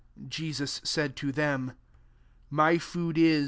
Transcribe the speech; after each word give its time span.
34 0.17 0.29
Jw 0.53 0.87
said 0.87 1.15
to 1.15 1.31
them>." 1.31 1.73
My 2.63 2.79
food 2.79 3.19
is 3.19 3.39